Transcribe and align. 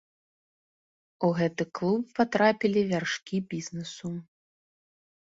У 1.27 1.29
гэты 1.41 1.63
клуб 1.81 2.03
патрапілі 2.21 2.87
вяршкі 2.95 3.35
бізнесу. 3.55 4.15